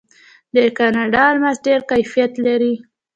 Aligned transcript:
د 0.55 0.57
کاناډا 0.77 1.21
الماس 1.31 1.57
ډیر 1.65 1.79
کیفیت 1.91 2.31
لري. 2.45 2.73